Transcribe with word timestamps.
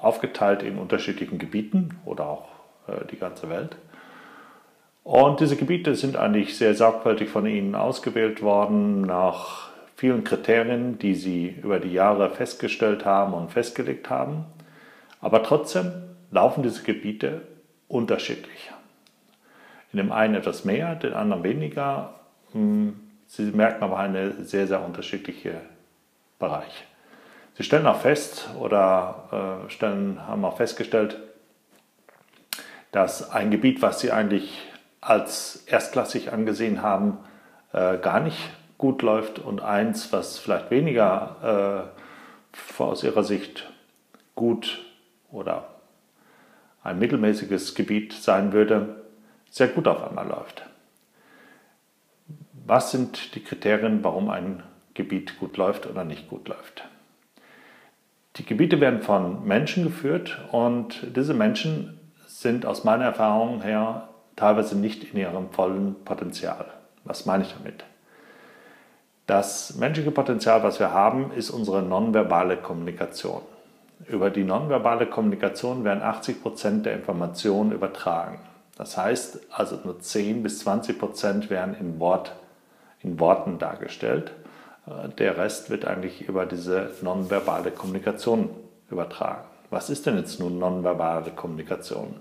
aufgeteilt 0.00 0.62
in 0.62 0.78
unterschiedlichen 0.78 1.38
Gebieten 1.38 1.98
oder 2.04 2.26
auch 2.28 2.48
äh, 2.88 3.04
die 3.10 3.18
ganze 3.18 3.48
Welt. 3.48 3.76
Und 5.02 5.40
diese 5.40 5.56
Gebiete 5.56 5.94
sind 5.94 6.16
eigentlich 6.16 6.56
sehr 6.56 6.74
sorgfältig 6.74 7.28
von 7.30 7.46
Ihnen 7.46 7.74
ausgewählt 7.74 8.42
worden 8.42 9.02
nach 9.02 9.70
vielen 9.96 10.24
Kriterien, 10.24 10.98
die 10.98 11.14
Sie 11.14 11.56
über 11.62 11.80
die 11.80 11.92
Jahre 11.92 12.30
festgestellt 12.30 13.04
haben 13.04 13.34
und 13.34 13.50
festgelegt 13.50 14.10
haben. 14.10 14.44
Aber 15.20 15.42
trotzdem 15.42 15.92
laufen 16.30 16.62
diese 16.62 16.82
Gebiete 16.82 17.42
unterschiedlich. 17.88 18.70
In 19.92 19.98
dem 19.98 20.12
einen 20.12 20.36
etwas 20.36 20.64
mehr, 20.64 20.94
den 20.94 21.12
anderen 21.12 21.42
weniger. 21.42 22.14
Hm, 22.52 23.00
Sie 23.26 23.50
merken 23.52 23.82
aber 23.84 23.98
eine 23.98 24.44
sehr, 24.44 24.66
sehr 24.66 24.84
unterschiedliche 24.84 25.60
Bereich. 26.38 26.86
Sie 27.60 27.64
stellen 27.64 27.86
auch 27.86 28.00
fest 28.00 28.48
oder 28.58 29.66
äh, 29.68 29.70
stellen, 29.70 30.26
haben 30.26 30.46
auch 30.46 30.56
festgestellt, 30.56 31.18
dass 32.90 33.32
ein 33.32 33.50
Gebiet, 33.50 33.82
was 33.82 34.00
Sie 34.00 34.10
eigentlich 34.10 34.66
als 35.02 35.56
erstklassig 35.66 36.32
angesehen 36.32 36.80
haben, 36.80 37.18
äh, 37.74 37.98
gar 37.98 38.20
nicht 38.20 38.38
gut 38.78 39.02
läuft 39.02 39.40
und 39.40 39.60
eins, 39.60 40.10
was 40.10 40.38
vielleicht 40.38 40.70
weniger 40.70 41.92
äh, 42.78 42.82
aus 42.82 43.04
Ihrer 43.04 43.24
Sicht 43.24 43.70
gut 44.34 44.82
oder 45.30 45.66
ein 46.82 46.98
mittelmäßiges 46.98 47.74
Gebiet 47.74 48.14
sein 48.14 48.54
würde, 48.54 49.02
sehr 49.50 49.68
gut 49.68 49.86
auf 49.86 50.02
einmal 50.02 50.28
läuft. 50.28 50.62
Was 52.64 52.90
sind 52.90 53.34
die 53.34 53.44
Kriterien, 53.44 54.02
warum 54.02 54.30
ein 54.30 54.62
Gebiet 54.94 55.38
gut 55.38 55.58
läuft 55.58 55.84
oder 55.84 56.04
nicht 56.04 56.30
gut 56.30 56.48
läuft? 56.48 56.84
Die 58.40 58.46
Gebiete 58.46 58.80
werden 58.80 59.02
von 59.02 59.46
Menschen 59.46 59.84
geführt 59.84 60.38
und 60.50 61.14
diese 61.14 61.34
Menschen 61.34 62.00
sind 62.26 62.64
aus 62.64 62.84
meiner 62.84 63.04
Erfahrung 63.04 63.60
her 63.60 64.08
teilweise 64.34 64.78
nicht 64.78 65.12
in 65.12 65.20
ihrem 65.20 65.50
vollen 65.50 65.94
Potenzial. 66.06 66.64
Was 67.04 67.26
meine 67.26 67.44
ich 67.44 67.52
damit? 67.52 67.84
Das 69.26 69.76
menschliche 69.76 70.10
Potenzial, 70.10 70.62
was 70.62 70.80
wir 70.80 70.94
haben, 70.94 71.32
ist 71.32 71.50
unsere 71.50 71.82
nonverbale 71.82 72.56
Kommunikation. 72.56 73.42
Über 74.08 74.30
die 74.30 74.44
nonverbale 74.44 75.04
Kommunikation 75.04 75.84
werden 75.84 76.02
80 76.02 76.42
Prozent 76.42 76.86
der 76.86 76.94
Informationen 76.94 77.72
übertragen. 77.72 78.38
Das 78.78 78.96
heißt, 78.96 79.40
also 79.50 79.78
nur 79.84 80.00
10 80.00 80.42
bis 80.42 80.60
20 80.60 80.98
Prozent 80.98 81.50
werden 81.50 81.76
in, 81.78 82.00
Wort, 82.00 82.34
in 83.02 83.20
Worten 83.20 83.58
dargestellt. 83.58 84.32
Äh, 84.86 85.08
der 85.10 85.36
Rest 85.36 85.70
wird 85.70 85.84
eigentlich 85.84 86.28
über 86.28 86.46
diese 86.46 86.90
nonverbale 87.02 87.70
Kommunikation 87.70 88.50
übertragen. 88.90 89.44
Was 89.70 89.88
ist 89.90 90.06
denn 90.06 90.16
jetzt 90.16 90.40
nun 90.40 90.58
nonverbale 90.58 91.30
Kommunikation? 91.30 92.16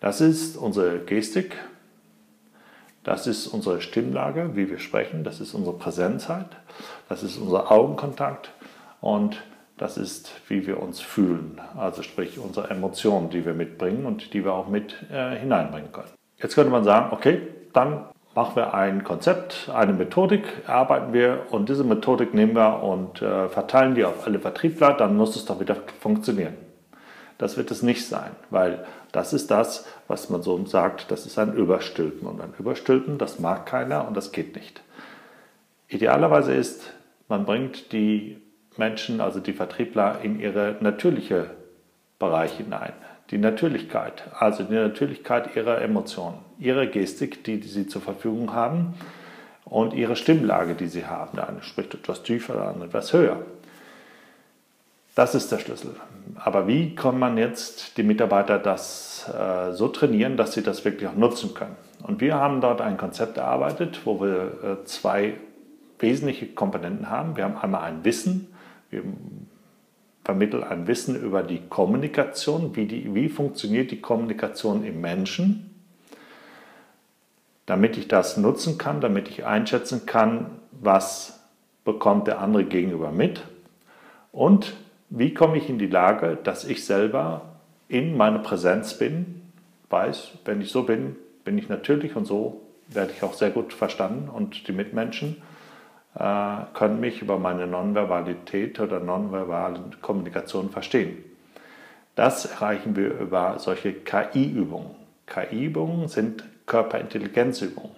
Das 0.00 0.20
ist 0.20 0.56
unsere 0.56 0.98
Gestik, 1.00 1.56
das 3.02 3.26
ist 3.26 3.46
unsere 3.46 3.80
Stimmlage, 3.80 4.56
wie 4.56 4.70
wir 4.70 4.78
sprechen, 4.78 5.24
das 5.24 5.40
ist 5.40 5.54
unsere 5.54 5.76
Präsenzzeit, 5.76 6.48
das 7.08 7.22
ist 7.22 7.38
unser 7.38 7.70
Augenkontakt 7.70 8.50
und 9.00 9.42
das 9.78 9.96
ist, 9.96 10.32
wie 10.48 10.66
wir 10.66 10.82
uns 10.82 11.00
fühlen, 11.00 11.58
also 11.76 12.02
sprich 12.02 12.38
unsere 12.38 12.68
Emotionen, 12.68 13.30
die 13.30 13.46
wir 13.46 13.54
mitbringen 13.54 14.04
und 14.04 14.34
die 14.34 14.44
wir 14.44 14.52
auch 14.52 14.68
mit 14.68 14.94
äh, 15.10 15.36
hineinbringen 15.36 15.92
können. 15.92 16.10
Jetzt 16.36 16.54
könnte 16.54 16.70
man 16.70 16.84
sagen, 16.84 17.12
okay, 17.12 17.40
dann 17.72 18.04
machen 18.34 18.56
wir 18.56 18.74
ein 18.74 19.04
Konzept, 19.04 19.70
eine 19.74 19.92
Methodik, 19.92 20.44
erarbeiten 20.66 21.12
wir 21.12 21.46
und 21.50 21.68
diese 21.68 21.84
Methodik 21.84 22.32
nehmen 22.34 22.54
wir 22.54 22.82
und 22.82 23.22
äh, 23.22 23.48
verteilen 23.48 23.94
die 23.94 24.04
auf 24.04 24.26
alle 24.26 24.38
Vertriebler, 24.38 24.94
dann 24.94 25.16
muss 25.16 25.36
es 25.36 25.44
doch 25.44 25.60
wieder 25.60 25.76
funktionieren. 26.00 26.54
Das 27.38 27.56
wird 27.56 27.70
es 27.70 27.82
nicht 27.82 28.06
sein, 28.06 28.32
weil 28.50 28.84
das 29.12 29.32
ist 29.32 29.50
das, 29.50 29.86
was 30.08 30.28
man 30.28 30.42
so 30.42 30.62
sagt, 30.66 31.10
das 31.10 31.26
ist 31.26 31.38
ein 31.38 31.54
Überstülpen. 31.54 32.28
Und 32.28 32.40
ein 32.40 32.52
Überstülpen, 32.58 33.18
das 33.18 33.38
mag 33.38 33.66
keiner 33.66 34.06
und 34.06 34.16
das 34.16 34.30
geht 34.30 34.54
nicht. 34.54 34.82
Idealerweise 35.88 36.54
ist, 36.54 36.92
man 37.28 37.46
bringt 37.46 37.92
die 37.92 38.40
Menschen, 38.76 39.20
also 39.20 39.40
die 39.40 39.54
Vertriebler, 39.54 40.20
in 40.22 40.38
ihre 40.38 40.76
natürliche 40.80 41.50
Bereich 42.18 42.52
hinein. 42.52 42.92
Die 43.30 43.38
Natürlichkeit, 43.38 44.24
also 44.38 44.64
die 44.64 44.74
Natürlichkeit 44.74 45.54
ihrer 45.54 45.80
Emotionen, 45.80 46.38
ihre 46.58 46.88
Gestik, 46.88 47.44
die, 47.44 47.60
die 47.60 47.68
sie 47.68 47.86
zur 47.86 48.02
Verfügung 48.02 48.52
haben 48.52 48.94
und 49.64 49.94
ihre 49.94 50.16
Stimmlage, 50.16 50.74
die 50.74 50.88
sie 50.88 51.06
haben. 51.06 51.36
Der 51.36 51.48
eine 51.48 51.62
spricht 51.62 51.94
etwas 51.94 52.22
tiefer, 52.24 52.54
der 52.54 52.64
andere 52.64 52.86
etwas 52.86 53.12
höher. 53.12 53.40
Das 55.14 55.34
ist 55.34 55.50
der 55.52 55.58
Schlüssel. 55.58 55.94
Aber 56.36 56.66
wie 56.66 56.94
kann 56.94 57.18
man 57.18 57.36
jetzt 57.36 57.96
die 57.96 58.02
Mitarbeiter 58.02 58.58
das 58.58 59.28
äh, 59.28 59.72
so 59.72 59.88
trainieren, 59.88 60.36
dass 60.36 60.54
sie 60.54 60.62
das 60.62 60.84
wirklich 60.84 61.08
auch 61.08 61.14
nutzen 61.14 61.54
können? 61.54 61.76
Und 62.02 62.20
wir 62.20 62.36
haben 62.36 62.60
dort 62.60 62.80
ein 62.80 62.96
Konzept 62.96 63.36
erarbeitet, 63.36 64.00
wo 64.04 64.20
wir 64.20 64.80
äh, 64.80 64.84
zwei 64.84 65.34
wesentliche 65.98 66.46
Komponenten 66.46 67.10
haben. 67.10 67.36
Wir 67.36 67.44
haben 67.44 67.58
einmal 67.58 67.82
ein 67.82 68.04
Wissen. 68.04 68.48
Wir 68.90 69.02
vermitteln 70.30 70.62
ein 70.62 70.86
Wissen 70.86 71.20
über 71.20 71.42
die 71.42 71.60
Kommunikation. 71.68 72.76
Wie, 72.76 72.86
die, 72.86 73.12
wie 73.16 73.28
funktioniert 73.28 73.90
die 73.90 74.00
Kommunikation 74.00 74.84
im 74.84 75.00
Menschen? 75.00 75.74
Damit 77.66 77.98
ich 77.98 78.06
das 78.06 78.36
nutzen 78.36 78.78
kann, 78.78 79.00
damit 79.00 79.28
ich 79.28 79.44
einschätzen 79.44 80.06
kann, 80.06 80.46
was 80.70 81.40
bekommt 81.84 82.28
der 82.28 82.40
andere 82.40 82.62
gegenüber 82.62 83.10
mit. 83.10 83.42
Und 84.30 84.74
wie 85.08 85.34
komme 85.34 85.56
ich 85.56 85.68
in 85.68 85.80
die 85.80 85.88
Lage, 85.88 86.38
dass 86.44 86.64
ich 86.64 86.84
selber 86.84 87.56
in 87.88 88.16
meiner 88.16 88.38
Präsenz 88.38 88.94
bin, 88.94 89.42
weiß, 89.88 90.38
wenn 90.44 90.60
ich 90.60 90.70
so 90.70 90.84
bin, 90.84 91.16
bin 91.42 91.58
ich 91.58 91.68
natürlich 91.68 92.14
und 92.14 92.24
so 92.24 92.60
werde 92.86 93.10
ich 93.16 93.24
auch 93.24 93.34
sehr 93.34 93.50
gut 93.50 93.72
verstanden 93.72 94.28
und 94.28 94.68
die 94.68 94.72
Mitmenschen 94.72 95.42
können 96.14 97.00
mich 97.00 97.22
über 97.22 97.38
meine 97.38 97.66
Nonverbalität 97.66 98.80
oder 98.80 99.00
nonverbale 99.00 99.80
Kommunikation 100.00 100.70
verstehen. 100.70 101.24
Das 102.16 102.44
erreichen 102.44 102.96
wir 102.96 103.18
über 103.18 103.58
solche 103.58 103.92
KI-Übungen. 103.92 104.94
KI-Übungen 105.26 106.08
sind 106.08 106.44
Körperintelligenzübungen. 106.66 107.94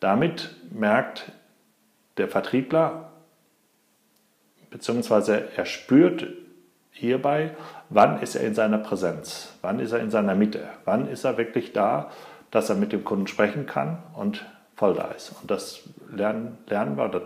Damit 0.00 0.54
merkt 0.70 1.32
der 2.16 2.28
Vertriebler, 2.28 3.10
beziehungsweise 4.70 5.48
er 5.56 5.64
spürt 5.64 6.26
hierbei, 6.92 7.56
wann 7.88 8.20
ist 8.20 8.34
er 8.34 8.46
in 8.46 8.54
seiner 8.54 8.78
Präsenz, 8.78 9.56
wann 9.62 9.80
ist 9.80 9.92
er 9.92 10.00
in 10.00 10.10
seiner 10.10 10.34
Mitte, 10.34 10.68
wann 10.84 11.08
ist 11.08 11.24
er 11.24 11.38
wirklich 11.38 11.72
da, 11.72 12.10
dass 12.50 12.68
er 12.68 12.76
mit 12.76 12.92
dem 12.92 13.04
Kunden 13.04 13.26
sprechen 13.26 13.66
kann 13.66 14.02
und 14.14 14.44
voll 14.80 14.94
da 14.94 15.08
ist. 15.08 15.32
Und 15.40 15.50
das 15.50 15.80
lernen, 16.10 16.56
lernen 16.66 16.96
wir, 16.96 17.08
das 17.08 17.22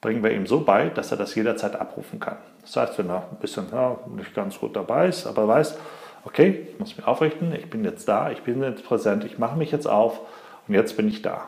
bringen 0.00 0.24
wir 0.24 0.32
ihm 0.32 0.48
so 0.48 0.64
bei, 0.64 0.88
dass 0.88 1.12
er 1.12 1.16
das 1.16 1.36
jederzeit 1.36 1.76
abrufen 1.76 2.18
kann. 2.18 2.38
Das 2.62 2.74
heißt, 2.74 2.98
wenn 2.98 3.08
er 3.08 3.28
ein 3.30 3.36
bisschen 3.40 3.66
ja, 3.70 4.00
nicht 4.08 4.34
ganz 4.34 4.58
gut 4.58 4.74
dabei 4.74 5.06
ist, 5.06 5.28
aber 5.28 5.46
weiß, 5.46 5.78
okay, 6.24 6.66
ich 6.72 6.80
muss 6.80 6.96
mich 6.96 7.06
aufrichten, 7.06 7.54
ich 7.54 7.70
bin 7.70 7.84
jetzt 7.84 8.08
da, 8.08 8.32
ich 8.32 8.42
bin 8.42 8.64
jetzt 8.64 8.84
präsent, 8.84 9.22
ich 9.24 9.38
mache 9.38 9.56
mich 9.56 9.70
jetzt 9.70 9.86
auf 9.86 10.22
und 10.66 10.74
jetzt 10.74 10.96
bin 10.96 11.08
ich 11.08 11.22
da. 11.22 11.46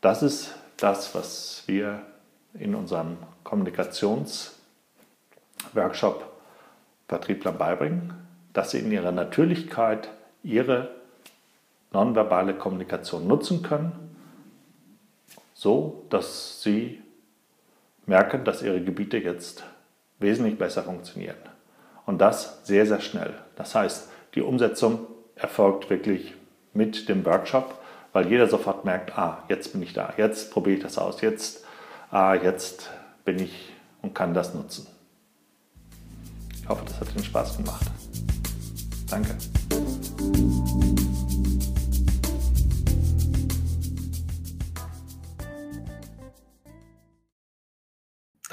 Das 0.00 0.22
ist 0.22 0.56
das, 0.78 1.14
was 1.14 1.62
wir 1.66 2.00
in 2.54 2.74
unserem 2.74 3.18
Kommunikationsworkshop 3.44 6.24
Vertrieblern 7.06 7.58
beibringen, 7.58 8.14
dass 8.54 8.70
sie 8.70 8.78
in 8.78 8.90
ihrer 8.90 9.12
Natürlichkeit 9.12 10.08
ihre 10.42 10.96
nonverbale 11.96 12.52
Kommunikation 12.52 13.26
nutzen 13.26 13.62
können, 13.62 13.92
so 15.54 16.04
dass 16.10 16.60
sie 16.62 17.02
merken, 18.04 18.44
dass 18.44 18.62
ihre 18.62 18.82
Gebiete 18.82 19.16
jetzt 19.16 19.64
wesentlich 20.18 20.58
besser 20.58 20.82
funktionieren. 20.82 21.38
Und 22.04 22.18
das 22.18 22.66
sehr, 22.66 22.84
sehr 22.86 23.00
schnell. 23.00 23.34
Das 23.56 23.74
heißt, 23.74 24.10
die 24.34 24.42
Umsetzung 24.42 25.06
erfolgt 25.34 25.88
wirklich 25.88 26.34
mit 26.74 27.08
dem 27.08 27.24
Workshop, 27.24 27.78
weil 28.12 28.28
jeder 28.28 28.46
sofort 28.46 28.84
merkt, 28.84 29.16
ah, 29.18 29.42
jetzt 29.48 29.72
bin 29.72 29.82
ich 29.82 29.94
da, 29.94 30.12
jetzt 30.18 30.52
probiere 30.52 30.76
ich 30.76 30.82
das 30.82 30.98
aus, 30.98 31.22
jetzt 31.22 31.64
ah, 32.10 32.34
jetzt 32.34 32.90
bin 33.24 33.38
ich 33.38 33.72
und 34.02 34.14
kann 34.14 34.34
das 34.34 34.54
nutzen. 34.54 34.86
Ich 36.60 36.68
hoffe, 36.68 36.84
das 36.84 37.00
hat 37.00 37.08
Ihnen 37.14 37.24
Spaß 37.24 37.56
gemacht. 37.56 37.86
Danke. 39.08 39.36